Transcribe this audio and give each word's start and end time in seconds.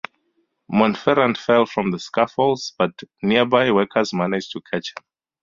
Montferrand 0.67 1.37
fell 1.37 1.67
from 1.67 1.91
the 1.91 1.99
scaffolds, 1.99 2.73
but 2.79 2.89
nearby 3.21 3.71
workers 3.71 4.13
managed 4.15 4.51
to 4.53 4.61
catch 4.73 4.91
him. 4.97 5.05